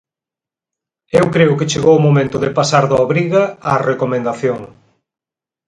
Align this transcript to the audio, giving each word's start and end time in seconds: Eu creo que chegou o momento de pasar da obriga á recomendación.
Eu 1.19 1.25
creo 1.35 1.57
que 1.59 1.69
chegou 1.71 1.93
o 1.97 2.05
momento 2.07 2.37
de 2.43 2.53
pasar 2.57 2.83
da 2.91 2.97
obriga 3.07 3.43
á 3.69 3.71
recomendación. 3.91 4.59